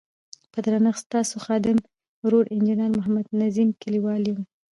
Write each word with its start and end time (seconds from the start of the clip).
په 0.51 0.59
درنښت 0.65 1.01
ستاسو 1.07 1.35
خادم 1.45 1.77
ورور 2.23 2.45
انجنیر 2.55 2.91
محمد 2.99 3.25
نظیم 3.41 3.69
کلیوال 3.81 4.21
یم. 4.29 4.39